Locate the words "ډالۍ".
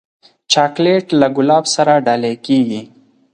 2.05-2.35